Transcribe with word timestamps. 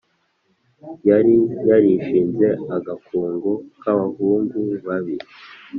yari 1.09 1.35
yarishinze 1.69 2.47
agakungu 2.75 3.51
k’abahungu 3.81 4.59
babi, 4.85 5.15